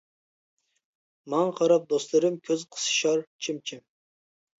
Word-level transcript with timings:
ماڭا 1.33 1.51
قاراپ 1.59 1.85
دوستلىرىم، 1.91 2.39
كۆز 2.47 2.63
قىسىشار 2.77 3.21
چىم-چىم. 3.49 3.83